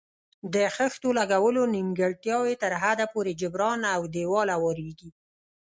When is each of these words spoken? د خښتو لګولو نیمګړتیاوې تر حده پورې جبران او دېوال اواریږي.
د 0.53 0.55
خښتو 0.75 1.09
لګولو 1.19 1.61
نیمګړتیاوې 1.75 2.53
تر 2.63 2.71
حده 2.81 3.05
پورې 3.13 3.31
جبران 3.41 3.81
او 3.95 4.01
دېوال 4.15 4.47
اواریږي. 4.57 5.09